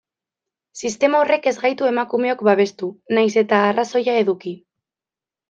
[0.87, 4.57] Sistema horrek ez gaitu emakumeok babestu, nahiz eta arrazoia eduki.